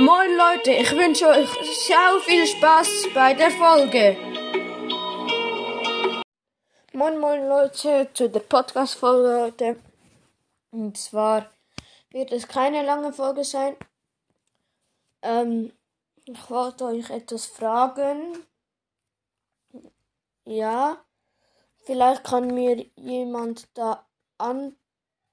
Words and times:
Moin 0.00 0.34
Leute, 0.34 0.70
ich 0.70 0.90
wünsche 0.92 1.28
euch 1.28 1.50
sehr 1.86 2.20
viel 2.22 2.46
Spaß 2.46 3.08
bei 3.12 3.34
der 3.34 3.50
Folge. 3.50 4.16
Moin 6.94 7.18
Moin 7.18 7.46
Leute 7.46 8.08
zu 8.14 8.30
der 8.30 8.40
Podcast-Folge 8.40 9.42
heute. 9.42 9.76
Und 10.70 10.96
zwar 10.96 11.50
wird 12.12 12.32
es 12.32 12.48
keine 12.48 12.82
lange 12.82 13.12
Folge 13.12 13.44
sein. 13.44 13.76
Ähm, 15.20 15.70
ich 16.24 16.48
wollte 16.48 16.86
euch 16.86 17.10
etwas 17.10 17.44
fragen. 17.44 18.46
Ja, 20.46 20.96
vielleicht 21.84 22.24
kann 22.24 22.46
mir 22.46 22.86
jemand 22.96 23.68
da 23.74 24.06
an, 24.38 24.76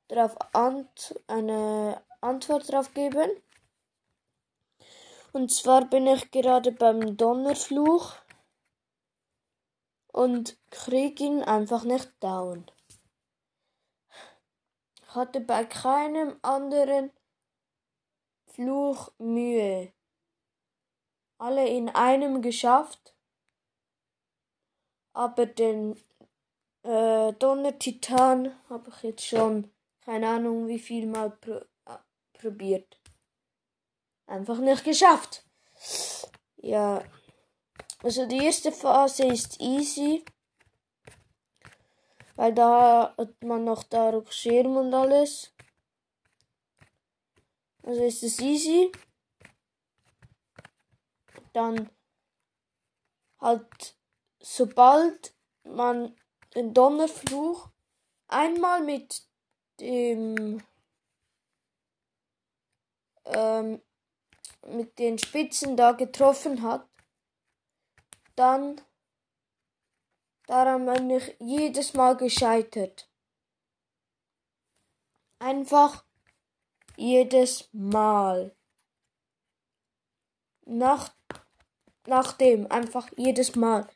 drauf 0.10 0.36
ant, 0.52 1.16
eine 1.28 2.02
Antwort 2.20 2.70
drauf 2.70 2.94
geben. 2.94 3.30
Und 5.38 5.52
zwar 5.52 5.86
bin 5.86 6.08
ich 6.08 6.32
gerade 6.32 6.72
beim 6.72 7.16
Donnerfluch 7.16 8.16
und 10.12 10.58
krieg 10.72 11.20
ihn 11.20 11.44
einfach 11.44 11.84
nicht 11.84 12.12
down. 12.20 12.66
Ich 15.00 15.14
hatte 15.14 15.40
bei 15.40 15.64
keinem 15.64 16.40
anderen 16.42 17.12
Fluch 18.48 19.12
Mühe. 19.20 19.94
Alle 21.38 21.68
in 21.70 21.90
einem 21.90 22.42
geschafft, 22.42 23.14
aber 25.14 25.46
den 25.46 26.02
äh, 26.82 27.32
Donner-Titan 27.34 28.58
habe 28.70 28.90
ich 28.90 29.04
jetzt 29.04 29.26
schon 29.28 29.72
keine 30.02 30.30
Ahnung 30.30 30.68
wie 30.68 30.80
viel 30.80 31.06
mal 31.06 31.30
pro 31.30 31.58
äh, 31.86 32.00
probiert 32.34 32.98
einfach 34.28 34.60
nicht 34.60 34.84
geschafft. 34.84 35.44
Ja. 36.58 37.04
Also 38.04 38.28
die 38.28 38.46
erste 38.46 38.72
Phase 38.72 39.26
ist 39.26 39.60
easy. 39.60 40.24
Weil 42.36 42.54
da 42.54 43.16
hat 43.18 43.44
man 43.44 43.64
noch 43.64 43.84
da 43.84 44.22
Schirm 44.30 44.78
und 44.78 44.94
alles. 44.94 45.52
Also 47.82 48.04
ist 48.04 48.22
es 48.22 48.40
easy. 48.40 48.92
Dann 51.54 51.90
halt 53.40 53.98
sobald 54.40 55.34
man 55.64 56.16
den 56.56 56.74
Donnerfluch 56.74 57.70
einmal 58.28 58.84
mit 58.84 59.24
dem 59.80 60.64
ähm, 63.26 63.82
mit 64.68 65.00
den 65.00 65.18
Spitzen 65.18 65.78
da 65.78 65.94
getroffen 65.94 66.62
hat, 66.62 66.88
dann 68.36 68.82
daran 70.46 70.86
bin 70.86 71.10
ich 71.10 71.36
jedes 71.40 71.94
Mal 71.94 72.16
gescheitert. 72.16 73.10
Einfach 75.40 76.04
jedes 76.96 77.70
Mal. 77.72 78.56
Nach, 80.66 81.14
nachdem, 82.06 82.70
einfach 82.72 83.10
jedes 83.16 83.56
Mal. 83.56 83.88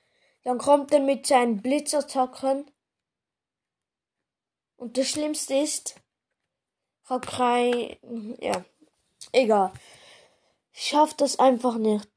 Dann 0.44 0.58
kommt 0.58 0.92
er 0.92 1.00
mit 1.00 1.28
seinen 1.28 1.62
Blitzattacken. 1.62 2.70
Und 4.78 4.98
das 4.98 5.08
Schlimmste 5.10 5.56
ist, 5.56 5.96
ich 7.04 7.10
habe 7.10 7.28
kein, 7.28 8.38
ja, 8.40 8.64
egal. 9.32 9.74
Ich 10.74 10.88
schaff 10.88 11.14
das 11.14 11.40
einfach 11.40 11.78
nicht. 11.78 12.10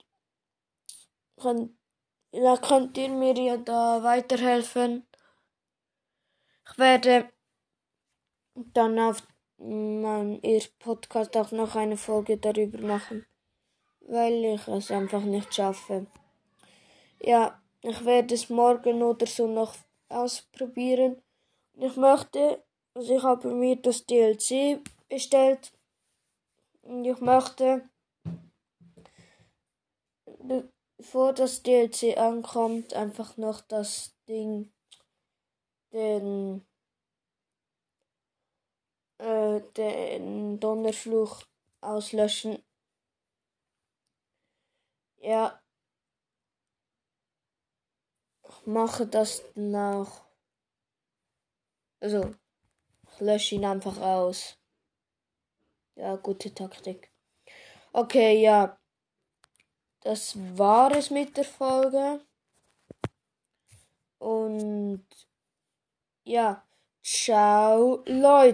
Da 1.36 2.56
könnt 2.56 2.96
ihr 2.96 3.08
mir 3.08 3.34
ja 3.34 3.56
da 3.56 4.02
weiterhelfen. 4.02 5.06
Ich 6.66 6.78
werde 6.78 7.30
dann 8.54 8.98
auf 8.98 9.22
meinem 9.58 10.40
Podcast 10.78 11.36
auch 11.36 11.52
noch 11.52 11.74
eine 11.76 11.96
Folge 11.96 12.38
darüber 12.38 12.78
machen, 12.78 13.26
weil 14.00 14.44
ich 14.44 14.66
es 14.68 14.90
einfach 14.90 15.22
nicht 15.22 15.54
schaffe. 15.54 16.06
Ja, 17.20 17.60
ich 17.82 18.04
werde 18.04 18.34
es 18.34 18.48
morgen 18.48 19.02
oder 19.02 19.26
so 19.26 19.46
noch 19.46 19.74
ausprobieren. 20.08 21.22
Ich 21.74 21.96
möchte, 21.96 22.62
also 22.94 23.16
ich 23.16 23.22
habe 23.22 23.48
mir 23.48 23.76
das 23.76 24.06
DLC 24.06 24.80
bestellt 25.08 25.72
und 26.82 27.04
ich 27.04 27.20
möchte 27.20 27.88
bevor 30.44 31.32
das 31.32 31.62
DLC 31.62 32.16
ankommt, 32.16 32.94
einfach 32.94 33.36
noch 33.36 33.60
das 33.62 34.16
Ding, 34.28 34.72
den, 35.92 36.66
äh, 39.18 39.60
den 39.76 40.60
Donnerfluch 40.60 41.44
auslöschen. 41.80 42.62
Ja, 45.18 45.60
ich 48.42 48.66
mache 48.66 49.06
das 49.06 49.42
nach. 49.54 50.24
Also, 52.00 52.34
ich 53.12 53.20
lösche 53.20 53.54
ihn 53.54 53.64
einfach 53.64 53.98
aus. 53.98 54.58
Ja, 55.96 56.16
gute 56.16 56.52
Taktik. 56.52 57.10
Okay, 57.92 58.42
ja 58.42 58.76
das 60.04 60.36
war 60.56 60.92
es 60.92 61.10
mit 61.10 61.36
der 61.36 61.44
Folge. 61.44 62.20
Und 64.18 65.04
ja, 66.24 66.62
ciao 67.02 68.02
Leute. 68.06 68.52